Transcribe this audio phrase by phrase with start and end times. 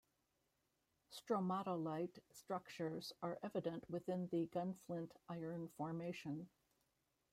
[1.11, 6.49] Stromatolite structures are evident within the Gunflint Iron Formation.